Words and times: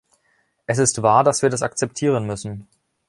Es 0.65 0.79
ist 0.79 1.03
wahr, 1.03 1.23
dass 1.23 1.43
wir 1.43 1.51
das 1.51 1.61
akzeptieren 1.61 2.25
müssen. 2.25 2.67